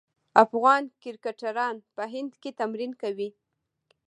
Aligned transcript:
افغان 0.43 0.83
کرکټران 1.01 1.75
په 1.95 2.03
هند 2.13 2.31
کې 2.41 2.49
تمرین 2.59 2.91
کوي. 3.01 3.29